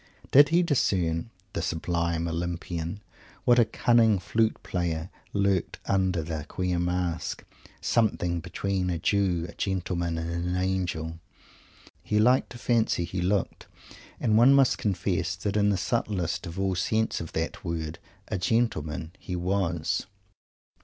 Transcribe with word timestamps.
Did 0.31 0.49
he 0.49 0.63
discern 0.63 1.29
the 1.53 1.61
sublime 1.61 2.27
Olympian 2.27 3.03
what 3.45 3.59
a 3.59 3.65
cunning 3.65 4.17
flute 4.17 4.57
player 4.63 5.11
lurked 5.31 5.77
under 5.85 6.23
the 6.23 6.43
queer 6.47 6.79
mask? 6.79 7.43
"Something 7.81 8.39
between 8.39 8.89
a 8.89 8.97
Jew, 8.97 9.45
a 9.47 9.53
Gentleman 9.53 10.17
and 10.17 10.31
an 10.31 10.55
Angel" 10.55 11.19
he 12.01 12.17
liked 12.17 12.49
to 12.53 12.57
fancy 12.57 13.03
he 13.03 13.21
looked; 13.21 13.67
and 14.19 14.39
one 14.39 14.55
must 14.55 14.79
confess 14.79 15.35
that 15.35 15.55
in 15.55 15.69
the 15.69 15.77
subtlest 15.77 16.47
of 16.47 16.59
all 16.59 16.73
senses 16.73 17.21
of 17.21 17.33
that 17.33 17.63
word, 17.63 17.99
a 18.27 18.39
gentleman 18.39 19.11
he 19.19 19.35
was. 19.35 20.07